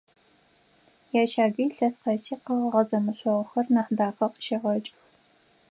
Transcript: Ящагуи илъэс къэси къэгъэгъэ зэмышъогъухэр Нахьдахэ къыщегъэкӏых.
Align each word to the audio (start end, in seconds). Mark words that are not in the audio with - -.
Ящагуи 1.21 1.63
илъэс 1.69 1.95
къэси 2.03 2.35
къэгъэгъэ 2.43 2.81
зэмышъогъухэр 2.89 3.65
Нахьдахэ 3.73 4.25
къыщегъэкӏых. 4.31 4.99